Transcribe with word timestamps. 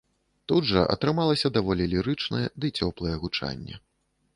Тут 0.51 0.65
жа 0.69 0.85
атрымалася 0.93 1.53
даволі 1.59 1.83
лірычнае 1.95 2.45
ды 2.63 2.67
цёплае 2.79 3.15
гучанне. 3.25 3.75